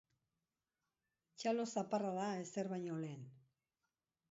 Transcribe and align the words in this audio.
Txalo 1.43 1.67
zaparrada 1.75 2.25
ezer 2.47 2.73
baino 2.75 2.99
lehen! 3.05 3.31